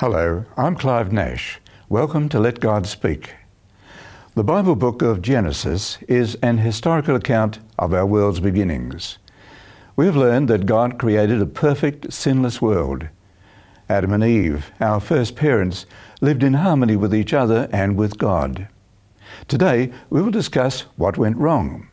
[0.00, 1.60] Hello, I'm Clive Nash.
[1.90, 3.34] Welcome to Let God Speak.
[4.34, 9.18] The Bible book of Genesis is an historical account of our world's beginnings.
[9.96, 13.08] We have learned that God created a perfect, sinless world.
[13.90, 15.84] Adam and Eve, our first parents,
[16.22, 18.68] lived in harmony with each other and with God.
[19.48, 21.88] Today, we will discuss what went wrong.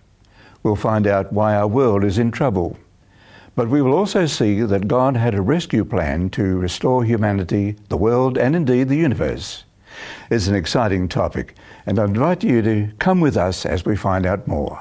[0.63, 2.77] We'll find out why our world is in trouble.
[3.57, 7.97] But we will also see that God had a rescue plan to restore humanity, the
[7.97, 9.63] world, and indeed the universe.
[10.29, 11.55] It's an exciting topic,
[11.87, 14.79] and I invite you to come with us as we find out more.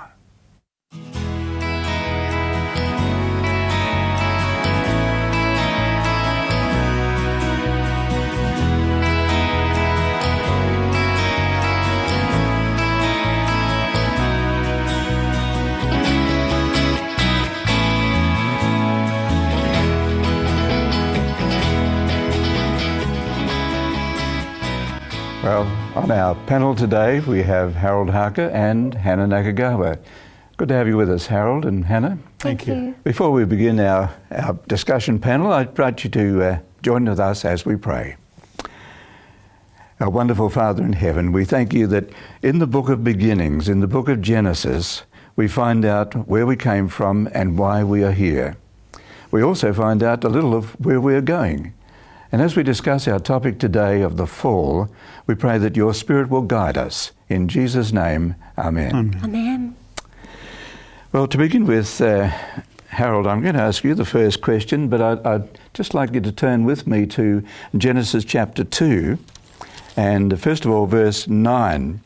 [26.06, 29.98] On our panel today, we have Harold Harker and Hannah Nakagawa.
[30.56, 32.18] Good to have you with us, Harold and Hannah.
[32.38, 32.74] Thank, Thank you.
[32.74, 32.94] you.
[33.02, 37.44] Before we begin our, our discussion panel, I'd invite you to uh, join with us
[37.44, 38.14] as we pray.
[39.98, 42.08] Our wonderful Father in heaven, we thank you that
[42.40, 45.02] in the book of beginnings, in the book of Genesis,
[45.34, 48.56] we find out where we came from and why we are here.
[49.32, 51.74] We also find out a little of where we are going.
[52.32, 54.88] And as we discuss our topic today of the fall,
[55.26, 57.12] we pray that your Spirit will guide us.
[57.28, 58.94] In Jesus' name, Amen.
[58.94, 59.20] Amen.
[59.22, 59.76] amen.
[61.12, 62.30] Well, to begin with, uh,
[62.88, 66.20] Harold, I'm going to ask you the first question, but I'd, I'd, just like you
[66.20, 67.44] to turn with me to
[67.76, 69.18] Genesis chapter 2,
[69.96, 72.00] and first of all, verse 9.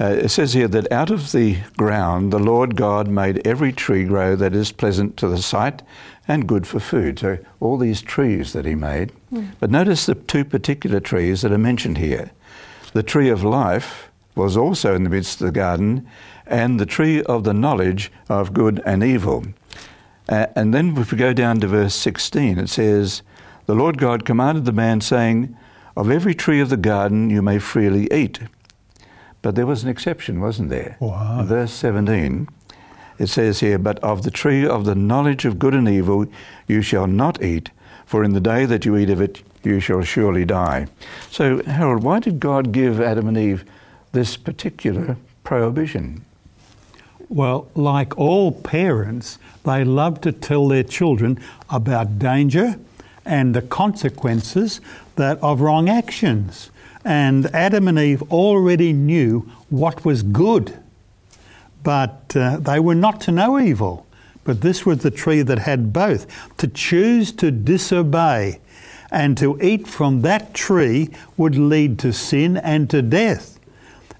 [0.00, 4.04] Uh, it says here that out of the ground the Lord God made every tree
[4.04, 5.82] grow that is pleasant to the sight
[6.26, 7.18] and good for food.
[7.18, 9.12] So, all these trees that he made.
[9.34, 9.48] Mm.
[9.60, 12.30] But notice the two particular trees that are mentioned here.
[12.92, 16.06] The tree of life was also in the midst of the garden,
[16.46, 19.44] and the tree of the knowledge of good and evil.
[20.28, 23.22] Uh, and then, if we go down to verse 16, it says,
[23.66, 25.56] The Lord God commanded the man, saying,
[25.96, 28.40] Of every tree of the garden you may freely eat.
[29.42, 30.96] But there was an exception, wasn't there?
[31.00, 31.42] Wow.
[31.44, 32.48] verse 17,
[33.18, 36.26] it says here, But of the tree of the knowledge of good and evil
[36.66, 37.70] you shall not eat,
[38.06, 40.86] for in the day that you eat of it you shall surely die.
[41.30, 43.64] So, Harold, why did God give Adam and Eve
[44.12, 46.24] this particular prohibition?
[47.30, 52.78] Well, like all parents, they love to tell their children about danger
[53.24, 54.82] and the consequences
[55.16, 56.70] that of wrong actions.
[57.04, 60.78] And Adam and Eve already knew what was good
[61.84, 64.06] but uh, they were not to know evil.
[64.44, 66.26] But this was the tree that had both.
[66.58, 68.60] To choose to disobey
[69.10, 73.58] and to eat from that tree would lead to sin and to death.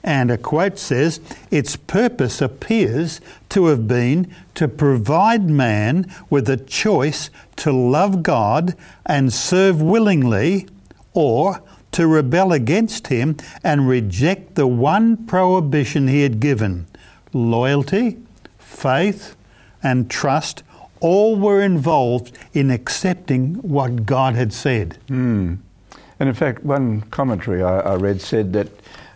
[0.02, 1.20] And a quote says,
[1.50, 8.76] Its purpose appears to have been to provide man with a choice to love God
[9.06, 10.68] and serve willingly,
[11.14, 16.86] or to rebel against Him and reject the one prohibition He had given
[17.32, 18.18] loyalty,
[18.58, 19.34] faith,
[19.84, 20.64] and trust
[21.00, 24.98] all were involved in accepting what God had said.
[25.08, 25.58] Mm.
[26.18, 28.68] And in fact, one commentary I, I read said that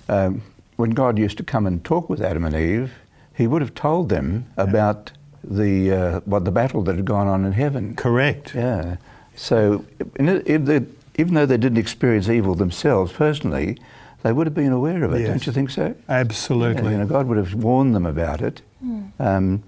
[0.09, 0.43] um,
[0.77, 2.93] when God used to come and talk with Adam and Eve,
[3.35, 5.13] he would have told them about
[5.43, 7.97] the uh, what the battle that had gone on in heaven.
[7.97, 8.55] Correct.
[8.55, 8.97] Yeah.
[9.35, 9.85] So
[10.21, 13.79] even though they didn't experience evil themselves personally,
[14.23, 15.29] they would have been aware of it, yes.
[15.29, 15.95] don't you think so?
[16.09, 16.83] Absolutely.
[16.83, 18.63] Yeah, you know, God would have warned them about it.
[18.85, 19.13] Mm.
[19.19, 19.63] Um,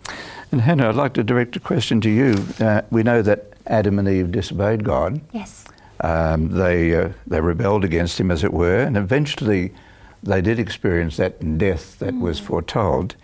[0.53, 2.45] and Hannah, I'd like to direct a question to you.
[2.61, 5.21] Uh, we know that Adam and Eve disobeyed God.
[5.33, 5.65] Yes.
[6.01, 9.73] Um, they uh, they rebelled against Him, as it were, and eventually
[10.23, 12.21] they did experience that death that mm.
[12.21, 13.17] was foretold.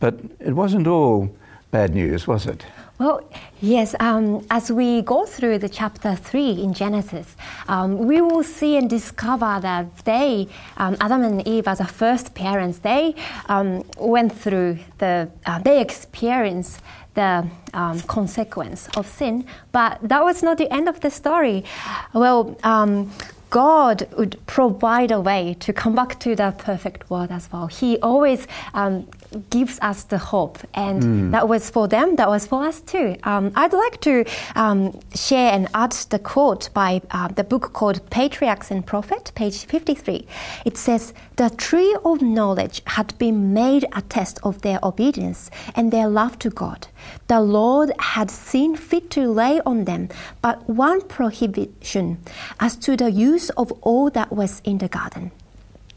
[0.00, 1.34] But it wasn't all
[1.70, 2.64] bad news, was it?
[2.98, 3.28] Well,
[3.60, 7.36] yes, um, as we go through the chapter 3 in Genesis,
[7.68, 10.48] um, we will see and discover that they,
[10.78, 13.14] um, Adam and Eve, as the first parents, they
[13.50, 16.80] um, went through the, uh, they experienced
[17.12, 21.64] the um, consequence of sin, but that was not the end of the story.
[22.14, 23.12] Well, um,
[23.50, 27.68] God would provide a way to come back to the perfect world as well.
[27.68, 29.06] He always um,
[29.50, 33.16] gives us the hope, and that was for them, that was for us too.
[33.24, 34.24] Um, I'd like to
[34.54, 39.64] um, share and add the quote by uh, the book called Patriarchs and Prophet, page
[39.64, 40.26] 53.
[40.64, 45.92] It says, The tree of knowledge had been made a test of their obedience and
[45.92, 46.88] their love to God.
[47.28, 50.08] The Lord had seen fit to lay on them
[50.42, 52.18] but one prohibition
[52.60, 55.30] as to the use of all that was in the garden.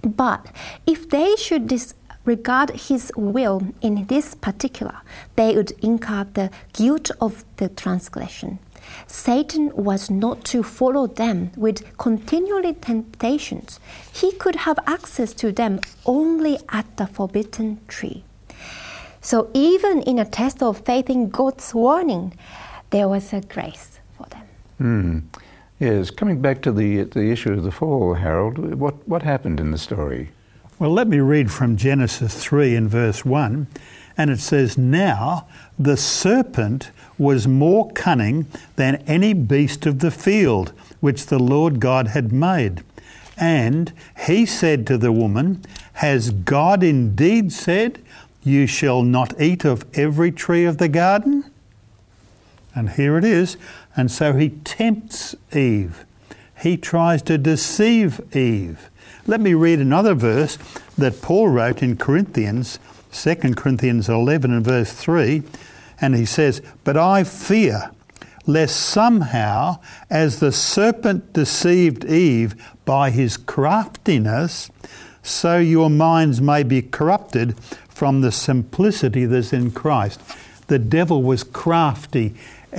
[0.01, 0.45] But
[0.87, 1.67] if they should
[2.29, 5.01] disregard his will in this particular,
[5.35, 8.59] they would incur the guilt of the transgression.
[9.07, 13.79] Satan was not to follow them with continually temptations.
[14.13, 18.23] He could have access to them only at the forbidden tree.
[19.21, 22.33] So even in a test of faith in God's warning,
[22.91, 24.45] there was a grace for them.
[24.77, 25.19] Hmm.
[25.79, 29.71] Yes, coming back to the the issue of the fall, Harold, what what happened in
[29.71, 30.29] the story?
[30.79, 33.67] Well, let me read from Genesis 3 in verse 1,
[34.17, 35.45] and it says, Now
[35.77, 38.45] the serpent was more cunning
[38.77, 40.71] than any beast of the field
[41.01, 42.81] which the Lord God had made.
[43.35, 43.91] And
[44.25, 45.65] he said to the woman,
[45.95, 47.99] Has God indeed said,
[48.41, 51.43] You shall not eat of every tree of the garden?
[52.73, 53.57] And here it is.
[53.97, 56.05] And so he tempts Eve.
[56.61, 58.89] He tries to deceive Eve.
[59.29, 60.57] Let me read another verse
[60.97, 62.79] that Paul wrote in Corinthians,
[63.11, 65.43] 2 Corinthians 11 and verse 3.
[66.01, 67.91] And he says, But I fear
[68.47, 72.55] lest somehow, as the serpent deceived Eve
[72.85, 74.71] by his craftiness,
[75.21, 77.55] so your minds may be corrupted
[77.87, 80.19] from the simplicity that's in Christ.
[80.65, 82.33] The devil was crafty.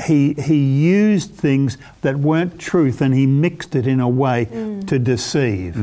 [0.07, 4.45] He, he used things that weren't truth and he mixed it in a way
[4.87, 5.77] to deceive.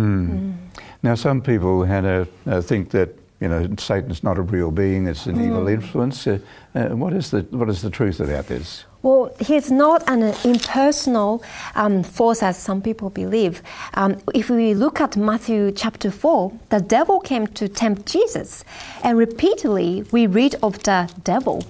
[1.03, 3.09] Now, some people had a, uh, think that
[3.39, 6.25] you know Satan's not a real being; it's an evil influence.
[6.25, 6.39] Uh,
[6.73, 8.83] uh, what is the what is the truth about this?
[9.03, 11.43] Well, he's not an impersonal
[11.75, 13.61] um, force as some people believe.
[13.93, 18.65] Um, if we look at Matthew chapter 4, the devil came to tempt Jesus.
[19.03, 21.63] And repeatedly, we read of the devil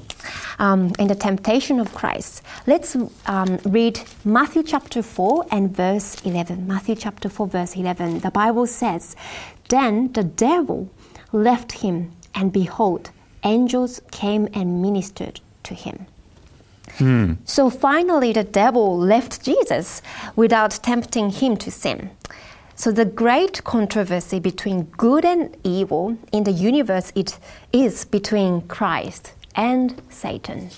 [0.59, 2.41] um, in the temptation of Christ.
[2.65, 2.95] Let's
[3.25, 6.67] um, read Matthew chapter 4 and verse 11.
[6.67, 8.19] Matthew chapter 4, verse 11.
[8.19, 9.15] The Bible says,
[9.69, 10.89] Then the devil
[11.31, 13.11] left him, and behold,
[13.43, 16.07] angels came and ministered to him.
[17.45, 20.01] So finally, the devil left Jesus
[20.35, 22.09] without tempting him to sin.
[22.75, 27.39] So the great controversy between good and evil in the universe it
[27.73, 30.69] is between Christ and Satan.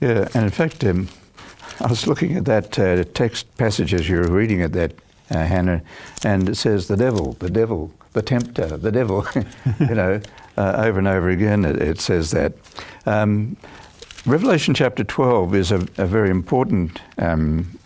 [0.00, 1.08] Yeah, and in fact, um,
[1.80, 4.92] I was looking at that uh, text passage as you were reading it, that
[5.30, 5.82] uh, Hannah,
[6.22, 9.26] and it says the devil, the devil, the tempter, the devil.
[9.80, 10.20] you know,
[10.56, 12.52] uh, over and over again it, it says that.
[13.06, 13.56] Um,
[14.26, 17.78] Revelation chapter 12 is a, a very important um,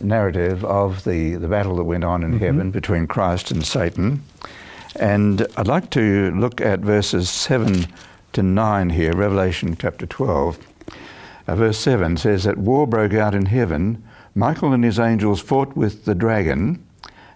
[0.00, 4.22] narrative of the, the battle that went on in heaven between Christ and Satan.
[4.96, 7.86] And I'd like to look at verses 7
[8.32, 10.58] to 9 here, Revelation chapter 12.
[11.46, 14.02] Uh, verse 7 says that war broke out in heaven.
[14.34, 16.84] Michael and his angels fought with the dragon,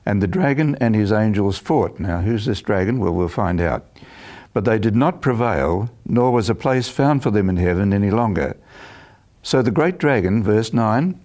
[0.06, 1.98] and the dragon and his angels fought.
[1.98, 3.00] Now, who's this dragon?
[3.00, 3.86] Well, we'll find out.
[4.52, 8.10] But they did not prevail, nor was a place found for them in heaven any
[8.10, 8.56] longer.
[9.42, 11.18] So the great dragon, verse 9,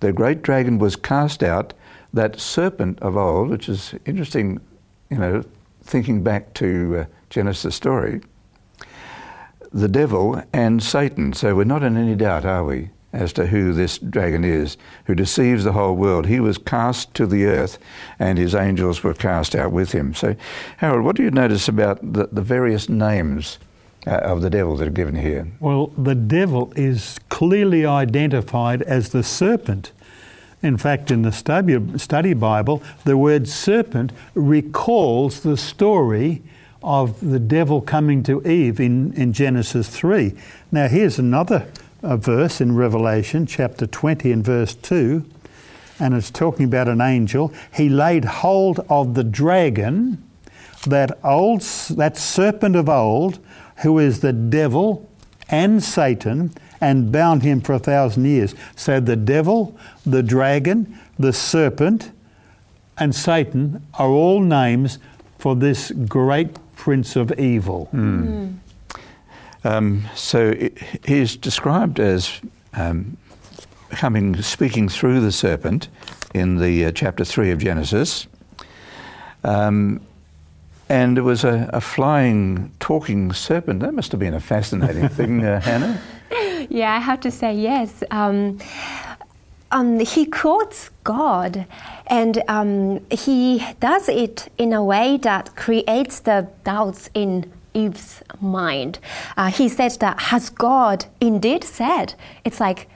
[0.00, 1.74] the great dragon was cast out,
[2.12, 4.60] that serpent of old, which is interesting,
[5.10, 5.44] you know,
[5.82, 8.20] thinking back to uh, Genesis story,
[9.76, 11.34] the devil and Satan.
[11.34, 15.14] So we're not in any doubt, are we, as to who this dragon is, who
[15.14, 16.26] deceives the whole world.
[16.26, 17.78] He was cast to the earth,
[18.18, 20.14] and his angels were cast out with him.
[20.14, 20.34] So,
[20.78, 23.58] Harold, what do you notice about the, the various names
[24.06, 25.46] uh, of the devil that are given here?
[25.60, 29.92] Well, the devil is clearly identified as the serpent.
[30.62, 36.42] In fact, in the study, study Bible, the word serpent recalls the story
[36.86, 40.32] of the devil coming to Eve in, in Genesis 3.
[40.70, 41.66] Now, here's another
[42.02, 45.24] uh, verse in Revelation chapter 20 and verse 2,
[45.98, 47.52] and it's talking about an angel.
[47.74, 50.22] He laid hold of the dragon,
[50.86, 53.40] that old, that serpent of old,
[53.78, 55.10] who is the devil
[55.48, 58.54] and Satan, and bound him for a thousand years.
[58.76, 62.12] So the devil, the dragon, the serpent,
[62.96, 64.98] and Satan are all names
[65.38, 67.88] for this great prince of evil.
[69.64, 70.70] Um, so i
[71.04, 72.40] he's described as
[72.74, 73.16] um,
[73.90, 75.88] coming, speaking through the serpent
[76.34, 78.28] in the uh, chapter three of Genesis.
[79.42, 80.00] Um,
[80.88, 83.80] and it was a, a flying, talking serpent.
[83.80, 86.00] That must have been a fascinating thing, uh, Hannah.
[86.68, 88.02] Yeah, I have to say yes.
[88.10, 88.58] Um,
[89.76, 91.66] um, he quotes God,
[92.06, 98.98] and um, he does it in a way that creates the doubts in Eve's mind.
[99.36, 102.14] Uh, he says that, Has God indeed said?
[102.42, 102.88] It's like,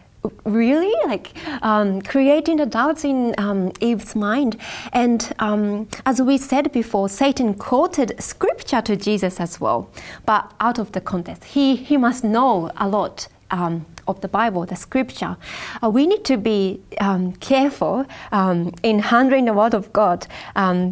[0.45, 1.33] really like
[1.63, 4.57] um, creating the doubts in um, Eve's mind.
[4.95, 9.91] And um, as we said before, Satan quoted scripture to Jesus as well,
[10.25, 11.45] but out of the context.
[11.45, 15.37] He, he must know a lot um, of the Bible, the scripture.
[15.83, 20.27] Uh, we need to be um, careful um, in handling the word of God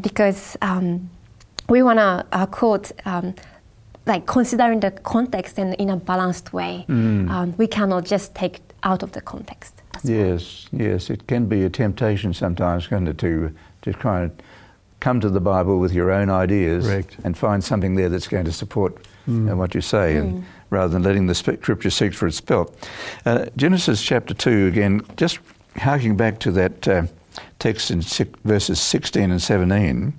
[0.02, 0.56] because
[1.68, 2.92] we want to uh, quote
[4.08, 6.84] like considering the context and in a balanced way.
[6.88, 7.30] Mm.
[7.30, 9.74] Um, we cannot just take out of the context.
[10.02, 10.82] Yes, well.
[10.82, 14.42] yes, it can be a temptation sometimes, can it, to to try and
[15.00, 17.16] come to the Bible with your own ideas Correct.
[17.24, 18.96] and find something there that's going to support
[19.28, 19.50] mm.
[19.50, 20.20] uh, what you say, mm.
[20.20, 22.70] and rather than letting the scripture speak for itself.
[23.26, 25.38] Uh, Genesis chapter two again, just
[25.76, 27.02] harking back to that uh,
[27.58, 30.12] text in six, verses sixteen and seventeen.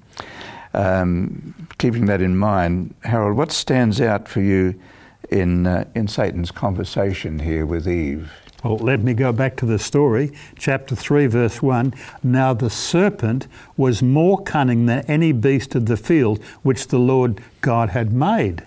[0.73, 4.79] Um, keeping that in mind, Harold, what stands out for you
[5.29, 8.31] in, uh, in Satan's conversation here with Eve?
[8.63, 10.31] Well, let me go back to the story.
[10.57, 11.93] Chapter 3, verse 1.
[12.23, 17.41] Now the serpent was more cunning than any beast of the field which the Lord
[17.61, 18.63] God had made.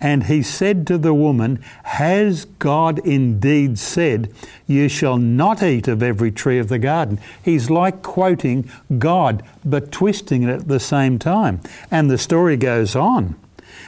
[0.00, 4.32] And he said to the woman, Has God indeed said,
[4.66, 7.18] You shall not eat of every tree of the garden?
[7.42, 11.60] He's like quoting God, but twisting it at the same time.
[11.90, 13.36] And the story goes on.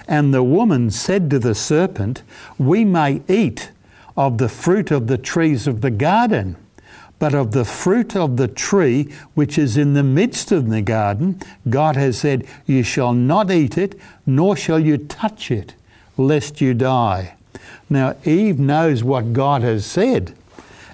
[0.07, 2.23] And the woman said to the serpent,
[2.59, 3.71] We may eat
[4.17, 6.57] of the fruit of the trees of the garden.
[7.19, 11.41] But of the fruit of the tree which is in the midst of the garden,
[11.69, 15.75] God has said, You shall not eat it, nor shall you touch it
[16.17, 17.35] lest you die.
[17.91, 20.35] Now, Eve knows what God has said,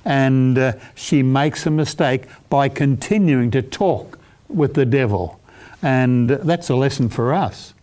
[0.05, 5.41] and uh, she makes a mistake by continuing to talk with the devil.
[5.83, 7.75] And that's a lesson for us.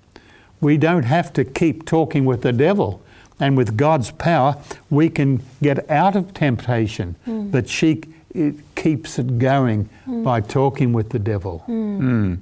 [0.61, 3.01] We don't have to keep talking with the devil.
[3.39, 4.55] And with God's power,
[4.91, 7.15] we can get out of temptation.
[7.27, 7.51] Mm.
[7.51, 10.23] But she it keeps it going mm.
[10.23, 11.63] by talking with the devil.
[11.67, 12.39] Mm.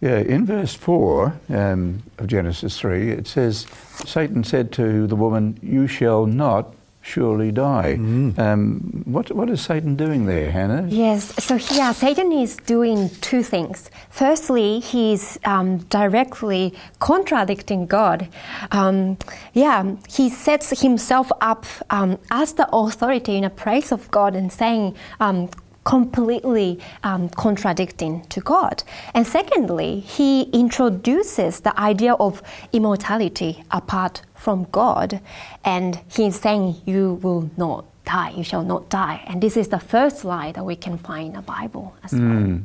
[0.00, 3.66] Yeah, in verse 4 um, of Genesis 3, it says,
[4.04, 6.74] Satan said to the woman, You shall not
[7.04, 7.96] surely die.
[7.98, 8.38] Mm.
[8.38, 10.86] Um, what, what is Satan doing there, Hannah?
[10.88, 13.90] Yes, so yeah, Satan is doing two things.
[14.08, 18.28] Firstly, he's um, directly contradicting God.
[18.72, 19.18] Um,
[19.52, 24.50] yeah, he sets himself up um, as the authority in a place of God and
[24.50, 25.50] saying, um,
[25.84, 28.82] completely um, contradicting to God.
[29.14, 35.20] And secondly, he introduces the idea of immortality apart from God,
[35.64, 39.22] and he's saying, You will not die, you shall not die.
[39.26, 42.20] And this is the first lie that we can find in the Bible as mm.
[42.50, 42.60] well.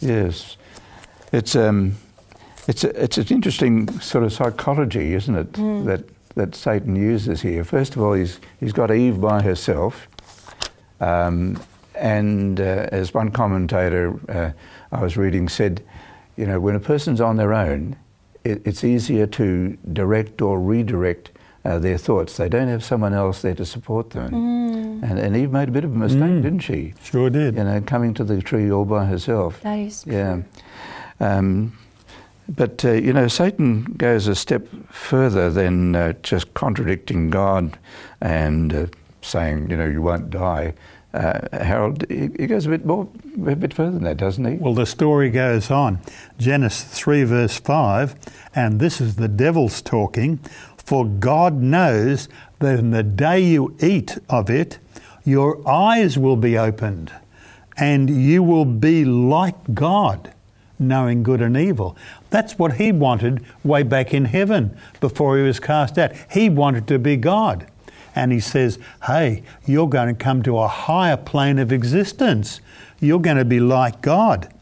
[0.00, 0.56] Yes.
[1.32, 1.96] It's, um,
[2.68, 5.84] it's, a, it's an interesting sort of psychology, isn't it, mm.
[5.86, 6.04] that,
[6.34, 7.64] that Satan uses here.
[7.64, 10.08] First of all, he's, he's got Eve by herself.
[11.00, 11.60] Um,
[11.94, 14.52] and uh, as one commentator uh,
[14.92, 15.82] I was reading said,
[16.36, 17.96] you know, when a person's on their own,
[18.44, 21.30] it, it's easier to direct or redirect
[21.64, 22.36] uh, their thoughts.
[22.36, 24.30] They don't have someone else there to support them.
[24.30, 25.10] Mm.
[25.10, 26.42] And, and Eve made a bit of a mistake, mm.
[26.42, 26.94] didn't she?
[27.02, 27.56] Sure did.
[27.56, 29.60] You know, coming to the tree all by herself.
[29.62, 30.12] That is true.
[30.12, 30.42] Yeah.
[31.20, 31.76] Um,
[32.48, 37.78] but, uh, you know, Satan goes a step further than uh, just contradicting God
[38.20, 38.86] and uh,
[39.22, 40.74] saying, you know, you won't die
[41.14, 43.06] uh, Harold, he, he, goes a bit more,
[43.46, 44.54] a bit further than that, doesn't he?
[44.56, 46.00] Well, the story goes on.
[46.38, 48.14] Genesis 3, verse 5,
[48.54, 50.38] and this is the devil's talking.
[50.78, 52.28] For God knows
[52.60, 54.78] that in the day you eat of it,
[55.24, 57.12] your eyes will be opened,
[57.76, 60.32] and you will be like God,
[60.78, 61.96] knowing good and evil.
[62.30, 66.12] That's what he wanted way back in heaven before he was cast out.
[66.30, 67.66] He wanted to be God
[68.14, 72.60] and he says, Hey, you're going to come to a higher plane of existence.
[73.00, 74.52] You're going to be like God.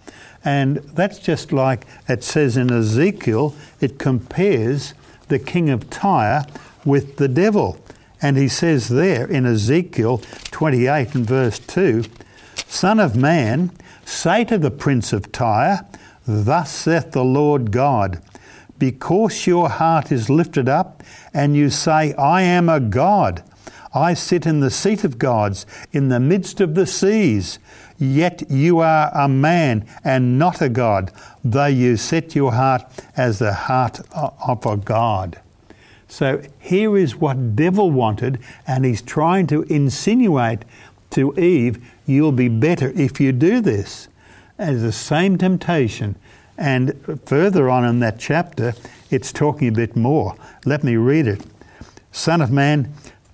[0.45, 4.95] And that's just like it says in Ezekiel, it compares
[5.28, 6.45] the king of Tyre
[6.85, 7.78] with the devil.
[8.23, 12.04] And he says there in Ezekiel 28 and verse 2
[12.66, 13.71] Son of man,
[14.04, 15.87] say to the prince of Tyre,
[16.26, 18.23] Thus saith the Lord God,
[18.80, 23.44] because your heart is lifted up and you say, I am a God.
[23.94, 27.60] I sit in the seat of gods in the midst of the seas.
[27.99, 31.12] Yet you are a man and not a God,
[31.44, 32.82] though you set your heart
[33.16, 35.40] as the heart of a God.
[36.08, 40.64] So here is what devil wanted, and he's trying to insinuate
[41.10, 44.08] to Eve, you'll be better if you do this.
[44.58, 46.16] As the same temptation.
[46.61, 48.75] And further on in that chapter,
[49.11, 50.37] it's talking a bit more.
[50.67, 51.43] Let me read it.
[52.12, 52.93] Son of man,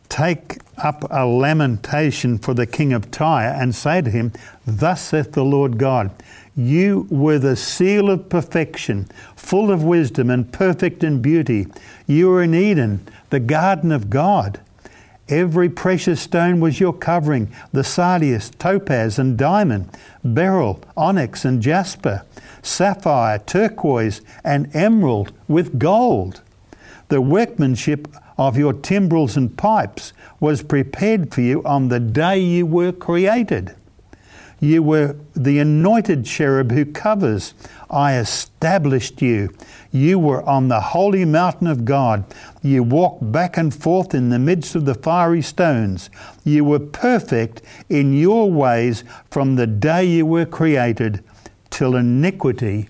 [0.09, 4.33] take up a lamentation for the king of Tyre and say to him,
[4.65, 6.13] Thus saith the Lord God,
[6.55, 11.67] you were the seal of perfection, full of wisdom and perfect in beauty.
[12.07, 14.61] You were in Eden, the garden of God.
[15.29, 19.91] Every precious stone was your covering the sardius, topaz, and diamond,
[20.23, 22.23] beryl, onyx, and jasper,
[22.67, 26.43] sapphire, turquoise, and emerald with gold.
[27.09, 32.67] The workmanship of your timbrels and pipes was prepared for you on the day you
[32.67, 33.75] were created.
[34.59, 37.53] You were the anointed cherub who covers.
[37.91, 39.55] I established you.
[39.93, 42.25] You were on the holy mountain of God.
[42.63, 46.11] You walked back and forth in the midst of the fiery stones.
[46.43, 51.23] You were perfect in your ways from the day you were created
[51.77, 52.89] till iniquity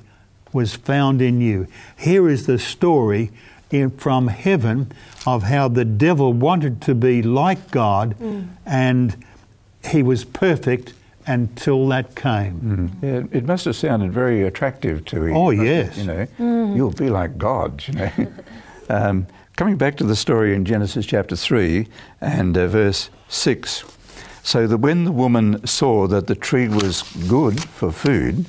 [0.52, 1.66] was found in you.
[1.96, 3.32] Here is the story
[3.72, 4.92] in, from heaven
[5.26, 8.46] of how the devil wanted to be like God mm.
[8.64, 9.24] and
[9.84, 10.92] he was perfect
[11.26, 12.60] until that came.
[13.02, 13.02] Mm.
[13.32, 15.36] Yeah, it must have sounded very attractive to him.
[15.36, 15.98] Oh, yes.
[15.98, 16.76] You know, mm.
[16.76, 18.12] you'll be like God, you know.
[18.88, 19.26] um,
[19.56, 21.88] coming back to the story in Genesis chapter 3
[22.20, 23.82] and uh, verse 6.
[24.44, 28.46] So that when the woman saw that the tree was good for food,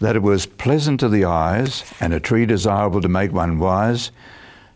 [0.00, 4.10] that it was pleasant to the eyes, and a tree desirable to make one wise,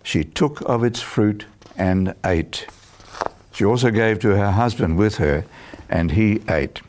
[0.03, 2.67] she took of its fruit and ate.
[3.53, 5.45] She also gave to her husband with her,
[5.89, 6.81] and he ate.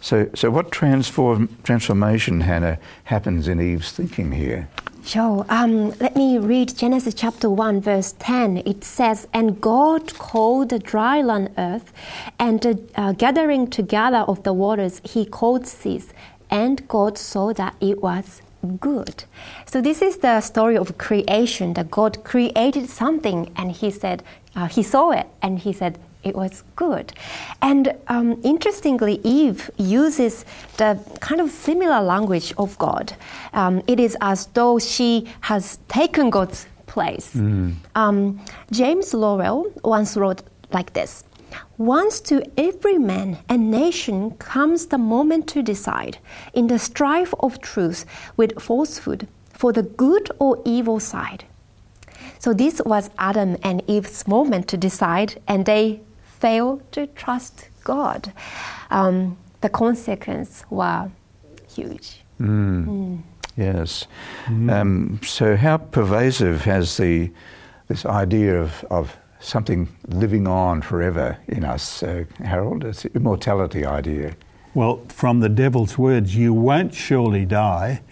[0.00, 4.68] So, so what transform, transformation, Hannah, happens in Eve's thinking here?
[5.04, 5.46] Sure.
[5.48, 8.58] Um, let me read Genesis chapter 1, verse 10.
[8.58, 11.92] It says, And God called the dry land earth,
[12.38, 16.12] and the uh, gathering together of the waters he called seas.
[16.50, 18.42] And God saw that it was
[18.80, 19.24] good.
[19.66, 21.74] So this is the story of creation.
[21.74, 24.22] That God created something, and He said
[24.56, 27.12] uh, He saw it, and He said it was good.
[27.62, 30.44] And um, interestingly, Eve uses
[30.76, 33.14] the kind of similar language of God.
[33.52, 37.34] Um, it is as though she has taken God's place.
[37.34, 37.74] Mm.
[37.94, 38.40] Um,
[38.72, 40.42] James Lowell once wrote
[40.72, 41.24] like this
[41.76, 46.18] once to every man and nation comes the moment to decide,
[46.52, 48.04] in the strife of truth
[48.36, 51.44] with falsehood, for the good or evil side.
[52.38, 58.32] So this was Adam and Eve's moment to decide, and they failed to trust God.
[58.90, 61.10] Um, the consequences were
[61.74, 62.22] huge.
[62.40, 62.86] Mm.
[62.86, 63.22] Mm.
[63.56, 64.06] Yes.
[64.46, 64.72] Mm.
[64.72, 67.30] Um, so, how pervasive has the
[67.88, 72.84] this idea of, of something living on forever in us, uh, Harold.
[72.84, 74.34] It's immortality idea.
[74.74, 78.02] Well, from the devil's words, you won't surely die.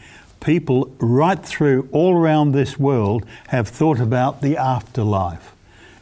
[0.40, 5.52] People right through all around this world have thought about the afterlife.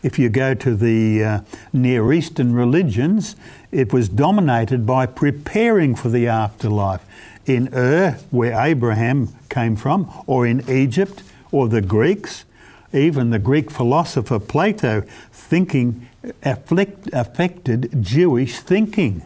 [0.03, 1.41] If you go to the uh,
[1.73, 3.37] Near Eastern religions,
[3.73, 7.05] it was dominated by preparing for the afterlife.
[7.47, 12.45] In Ur, where Abraham came from, or in Egypt, or the Greeks,
[12.95, 15.03] even the Greek philosopher Plato
[15.33, 16.09] thinking
[16.43, 19.23] afflict, affected Jewish thinking.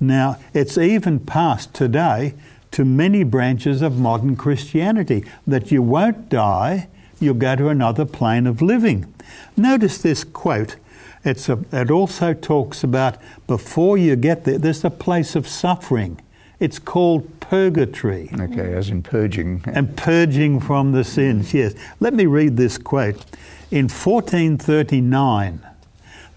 [0.00, 2.34] Now, it's even passed today
[2.72, 6.88] to many branches of modern Christianity that you won't die,
[7.20, 9.12] you'll go to another plane of living.
[9.56, 10.76] Notice this quote.
[11.24, 11.36] A,
[11.70, 16.20] it also talks about before you get there, there's a place of suffering.
[16.58, 18.30] It's called purgatory.
[18.32, 19.62] Okay, as in purging.
[19.66, 21.74] And purging from the sins, yes.
[22.00, 23.26] Let me read this quote.
[23.70, 25.60] In 1439,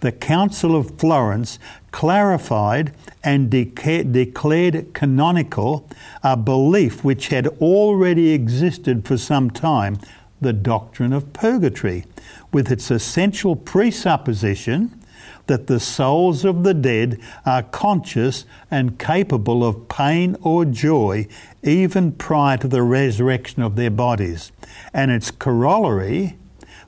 [0.01, 1.57] the Council of Florence
[1.91, 2.91] clarified
[3.23, 5.89] and declared canonical
[6.21, 9.97] a belief which had already existed for some time
[10.41, 12.03] the doctrine of purgatory,
[12.51, 15.01] with its essential presupposition
[15.47, 21.27] that the souls of the dead are conscious and capable of pain or joy
[21.63, 24.51] even prior to the resurrection of their bodies.
[24.93, 26.37] And its corollary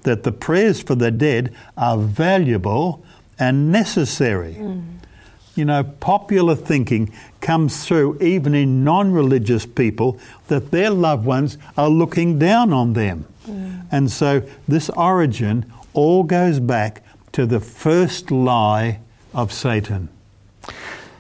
[0.03, 3.03] that the prayers for the dead are valuable
[3.37, 4.55] and necessary.
[4.55, 4.85] Mm.
[5.55, 7.11] You know, popular thinking
[7.41, 12.93] comes through even in non religious people that their loved ones are looking down on
[12.93, 13.25] them.
[13.47, 13.87] Mm.
[13.91, 17.03] And so this origin all goes back
[17.38, 19.00] to the first lie
[19.32, 20.10] of Satan.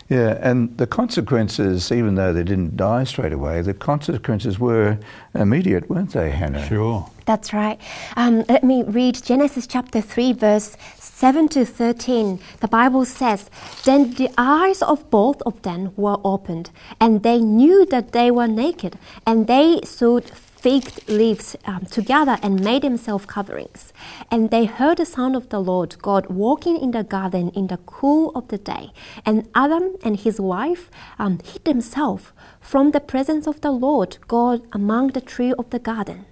[0.09, 4.97] Yeah, and the consequences, even though they didn't die straight away, the consequences were
[5.35, 6.67] immediate, weren't they, Hannah?
[6.67, 7.07] Sure.
[7.25, 7.79] That's right.
[8.15, 10.75] Um, let me read Genesis chapter 3, verse
[11.19, 12.39] 7 to 13.
[12.59, 13.49] The Bible says,
[13.85, 18.47] Then the eyes of both of them were opened, and they knew that they were
[18.47, 23.93] naked, and they sewed fig leaves um, together and made themselves coverings.
[24.29, 27.77] And they heard the sound of the Lord God walking in the garden in the
[27.87, 28.91] cool of the day.
[29.25, 32.25] And Adam and his wife um, hid themselves
[32.61, 36.25] from the presence of the Lord God among the tree of the garden.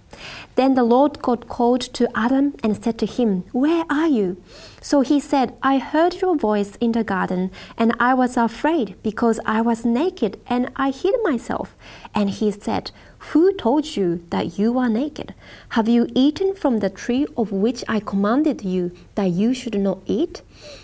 [0.55, 4.41] Then the Lord God called to Adam and said to him, Where are you?
[4.81, 9.39] So he said, I heard your voice in the garden, and I was afraid because
[9.45, 11.75] I was naked and I hid myself.
[12.13, 12.91] And he said,
[13.31, 15.33] Who told you that you are naked?
[15.69, 19.99] Have you eaten from the tree of which I commanded you that you should not
[20.05, 20.41] eat?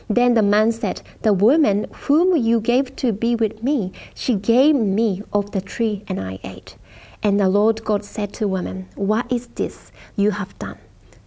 [0.09, 4.75] Then the man said, The woman whom you gave to be with me, she gave
[4.75, 6.75] me of the tree, and I ate.
[7.23, 10.77] And the Lord God said to woman, What is this you have done?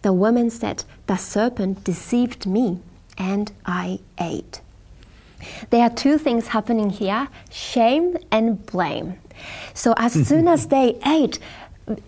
[0.02, 2.80] The woman said, The serpent deceived me,
[3.16, 4.60] and I ate.
[5.70, 9.18] There are two things happening here shame and blame.
[9.72, 11.38] So, as soon as they ate,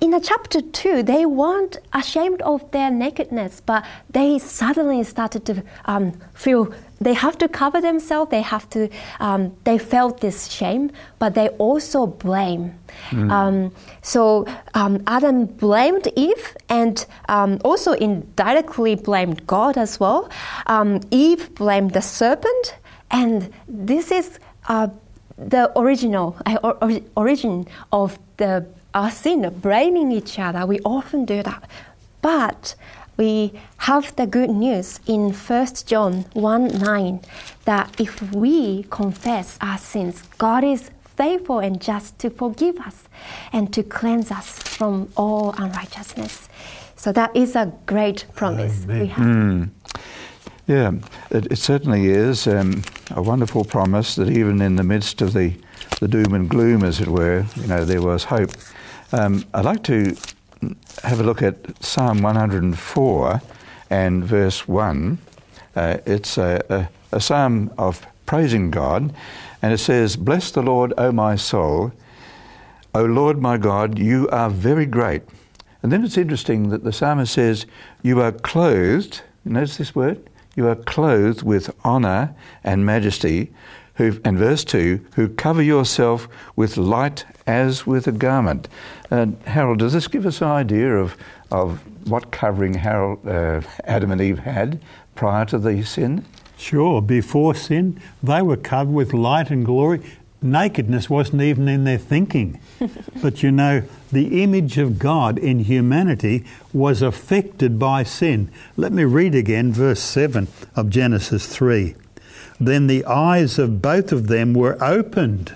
[0.00, 5.62] in a chapter 2, they weren't ashamed of their nakedness, but they suddenly started to
[5.84, 8.30] um, feel they have to cover themselves.
[8.30, 8.88] They have to.
[9.20, 12.78] Um, they felt this shame, but they also blame.
[13.10, 13.30] Mm.
[13.30, 20.30] Um, so um, Adam blamed Eve, and um, also indirectly blamed God as well.
[20.66, 22.76] Um, Eve blamed the serpent,
[23.10, 24.88] and this is uh,
[25.36, 30.66] the original uh, or, origin of the our sin, blaming each other.
[30.66, 31.68] We often do that,
[32.22, 32.74] but
[33.18, 37.20] we have the good news in 1 John 1 9
[37.66, 43.04] that if we confess our sins, God is faithful and just to forgive us
[43.52, 46.48] and to cleanse us from all unrighteousness.
[46.96, 49.00] So that is a great promise Amen.
[49.00, 49.26] we have.
[49.26, 49.70] Mm.
[50.66, 50.92] Yeah,
[51.30, 52.82] it, it, certainly is um,
[53.12, 55.54] a wonderful promise that even in the midst of the,
[56.00, 58.50] the doom and gloom, as it were, you know, there was hope.
[59.12, 60.16] Um, I'd like to
[61.04, 63.40] have a look at Psalm 104
[63.88, 65.18] and verse 1.
[65.76, 69.14] Uh, it's a, a, a, psalm of praising God,
[69.62, 71.92] and it says, Bless the Lord, O my soul.
[72.96, 75.22] O Lord my God, you are very great.
[75.82, 77.64] And then it's interesting that the psalmist says,
[78.02, 80.28] You are clothed, notice this word?
[80.56, 83.52] You are clothed with honour and majesty,
[83.94, 88.68] who, and verse 2, who cover yourself with light as with a garment.
[89.10, 91.16] Uh, Harold, does this give us an idea of,
[91.50, 94.80] of what covering Harold, uh, Adam and Eve had
[95.14, 96.24] prior to the sin?
[96.56, 97.02] Sure.
[97.02, 100.00] Before sin, they were covered with light and glory.
[100.42, 102.60] Nakedness wasn't even in their thinking.
[103.22, 103.82] but you know,
[104.12, 108.50] the image of God in humanity was affected by sin.
[108.76, 111.94] Let me read again verse 7 of Genesis 3.
[112.60, 115.54] Then the eyes of both of them were opened,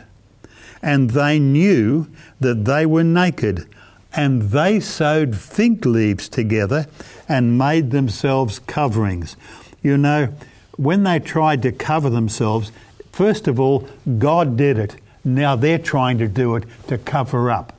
[0.83, 2.09] and they knew
[2.41, 3.67] that they were naked.
[4.13, 6.87] And they sewed fig leaves together
[7.29, 9.37] and made themselves coverings.
[9.83, 10.35] You know,
[10.77, 12.73] when they tried to cover themselves,
[13.13, 13.89] first of all,
[14.19, 14.97] God did it.
[15.25, 17.75] Now they're trying to do it to cover up.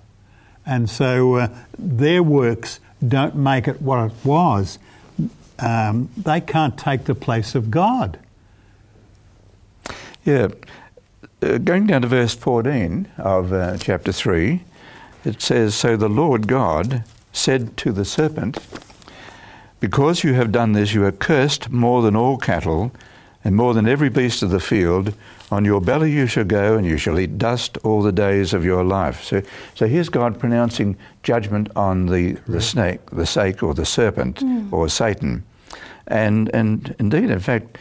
[0.65, 4.77] And so uh, their works don't make it what it was.
[5.59, 8.19] Um, they can't take the place of God.
[10.23, 10.49] Yeah.
[11.43, 14.61] Uh, going down to verse 14 of uh, chapter 3,
[15.25, 18.59] it says So the Lord God said to the serpent,
[19.79, 22.91] Because you have done this, you are cursed more than all cattle
[23.43, 25.15] and more than every beast of the field.
[25.49, 28.63] On your belly you shall go, and you shall eat dust all the days of
[28.63, 29.23] your life.
[29.23, 29.41] So,
[29.73, 34.71] so here's God pronouncing judgment on the, the snake, the snake, or the serpent, mm.
[34.71, 35.43] or Satan.
[36.05, 37.79] And, and indeed, in fact,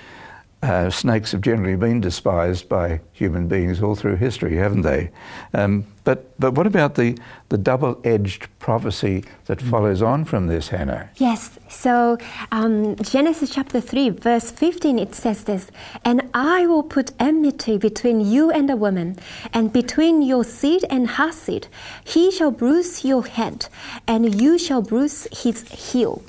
[0.62, 5.10] uh, snakes have generally been despised by human beings all through history, haven't they?
[5.54, 7.16] Um, but, but what about the,
[7.48, 9.70] the double edged prophecy that mm.
[9.70, 11.08] follows on from this, Hannah?
[11.16, 11.58] Yes.
[11.68, 12.18] So,
[12.52, 15.70] um, Genesis chapter 3, verse 15, it says this
[16.04, 19.18] And I will put enmity between you and the woman,
[19.54, 21.68] and between your seed and her seed.
[22.04, 23.68] He shall bruise your head,
[24.06, 26.22] and you shall bruise his heel.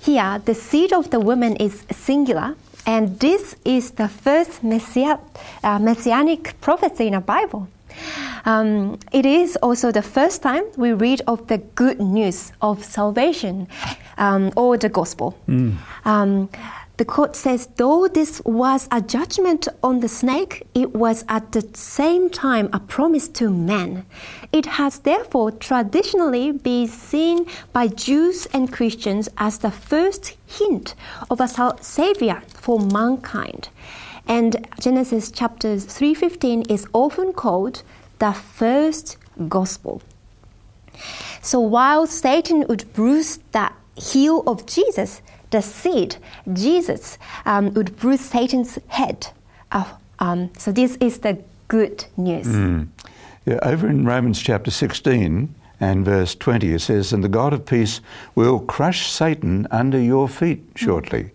[0.00, 5.18] Here, the seed of the woman is singular and this is the first messiah,
[5.62, 7.68] uh, messianic prophecy in the Bible.
[8.44, 13.68] Um, it is also the first time we read of the good news of salvation
[14.18, 15.38] um, or the gospel.
[15.48, 15.76] Mm.
[16.04, 16.48] Um,
[16.98, 21.66] the court says, though this was a judgment on the snake, it was at the
[21.74, 24.04] same time a promise to man.
[24.52, 30.94] It has therefore traditionally been seen by Jews and Christians as the first hint
[31.30, 31.48] of a
[31.80, 33.68] savior for mankind.
[34.26, 37.82] And Genesis chapter 3:15 is often called
[38.18, 39.16] the first
[39.48, 40.00] gospel.
[41.40, 46.16] So while Satan would bruise the heel of Jesus, the seed,
[46.52, 49.28] Jesus, um, would bruise Satan's head.
[49.72, 49.84] Uh,
[50.18, 51.38] um, so this is the
[51.68, 52.46] good news.
[52.46, 52.88] Mm.
[53.44, 57.66] Yeah, over in Romans chapter 16 and verse 20, it says, And the God of
[57.66, 58.00] peace
[58.36, 61.24] will crush Satan under your feet shortly.
[61.24, 61.30] Mm.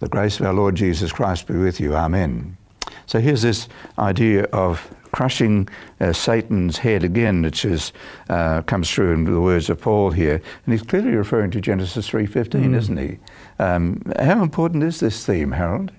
[0.00, 1.96] The grace of our Lord Jesus Christ be with you.
[1.96, 2.58] Amen.
[3.06, 3.66] So here's this
[3.98, 5.70] idea of crushing
[6.00, 7.94] uh, Satan's head again, which is,
[8.28, 12.06] uh, comes through in the words of Paul here, and he's clearly referring to Genesis
[12.06, 12.76] three fifteen, mm.
[12.76, 13.18] isn't he?
[13.58, 15.92] Um, how important is this theme, Harold?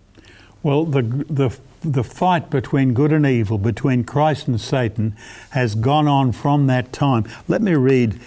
[0.62, 1.50] Well, the the
[1.82, 5.16] the fight between good and evil, between Christ and Satan,
[5.52, 7.26] has gone on from that time.
[7.48, 8.20] Let me read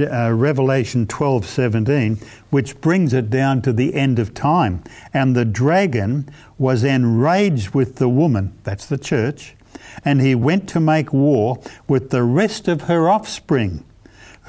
[0.00, 2.18] uh, Revelation 12 17,
[2.50, 4.84] which brings it down to the end of time.
[5.12, 9.54] And the dragon was enraged with the woman, that's the church,
[10.04, 13.84] and he went to make war with the rest of her offspring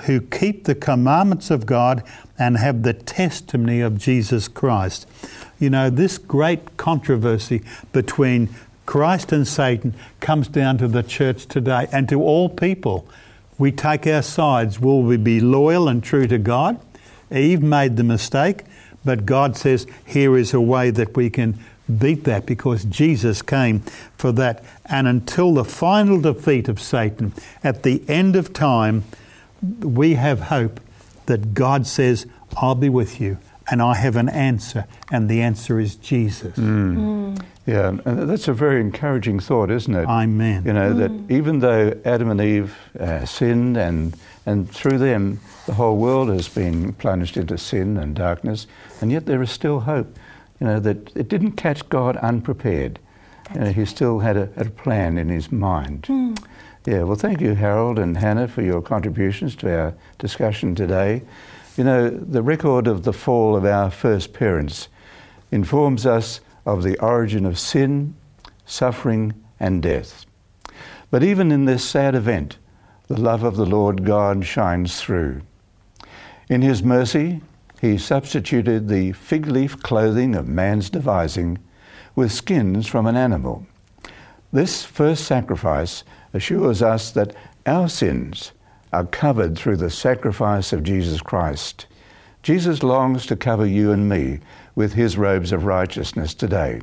[0.03, 2.03] who keep the commandments of God
[2.37, 5.07] and have the testimony of Jesus Christ.
[5.59, 7.63] You know, this great controversy
[7.93, 8.49] between
[8.85, 13.07] Christ and Satan comes down to the church today and to all people.
[13.57, 14.79] We take our sides.
[14.79, 16.79] Will we be loyal and true to God?
[17.31, 18.63] Eve made the mistake,
[19.03, 21.57] but God says, here is a way that we can
[21.97, 23.79] beat that because Jesus came
[24.17, 24.63] for that.
[24.85, 29.03] And until the final defeat of Satan at the end of time,
[29.79, 30.79] we have hope
[31.27, 32.25] that God says,
[32.57, 33.37] I'll be with you.
[33.69, 36.55] And I have an answer, and the answer is Jesus.
[36.55, 36.97] Mm.
[36.97, 37.45] Mm.
[37.65, 40.07] Yeah, and that's a very encouraging thought, isn't it?
[40.07, 40.63] Amen.
[40.65, 40.97] You know, mm.
[40.99, 46.29] that even though Adam and Eve uh, sinned, and, and through them the whole world
[46.29, 48.67] has been plunged into sin and darkness,
[49.01, 50.15] and yet there is still hope
[50.59, 52.99] you know, that it didn't catch God unprepared.
[53.53, 56.03] You know, he still had a, had a, plan in his mind.
[56.03, 56.43] Mm.
[56.85, 61.23] Yeah, well, thank you, Harold and Hannah, for your contributions to our discussion today.
[61.75, 64.87] You know, the record of the fall of our first parents
[65.51, 68.15] informs us of the origin of sin,
[68.65, 70.25] suffering, and death.
[71.11, 72.57] But even in this sad event,
[73.07, 75.41] the love of the Lord God shines through.
[76.49, 77.41] In His mercy,
[77.81, 81.57] he substituted the fig leaf clothing of man's devising
[82.15, 83.67] with skins from an animal.
[84.51, 87.35] This first sacrifice assures us that
[87.65, 88.53] our sins
[88.95, 91.85] are covered through the sacrifice of Jesus Christ.
[92.43, 94.39] Jesus longs to cover you and me
[94.73, 96.79] with his robes of righteousness today.